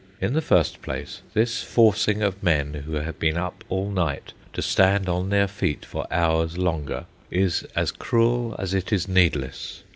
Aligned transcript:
In 0.19 0.33
the 0.33 0.41
first 0.41 0.81
place, 0.81 1.21
this 1.35 1.61
forcing 1.61 2.23
of 2.23 2.41
men 2.41 2.73
who 2.73 2.93
have 2.93 3.19
been 3.19 3.37
up 3.37 3.63
all 3.69 3.91
night 3.91 4.33
to 4.53 4.59
stand 4.63 5.07
on 5.07 5.29
their 5.29 5.47
feet 5.47 5.85
for 5.85 6.07
hours 6.09 6.57
longer, 6.57 7.05
is 7.29 7.67
as 7.75 7.91
cruel 7.91 8.55
as 8.57 8.73
it 8.73 8.91
is 8.91 9.07
needless. 9.07 9.83